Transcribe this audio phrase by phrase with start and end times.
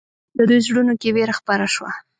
[0.37, 1.89] د دوی زړونو کې وېره خپره شوه.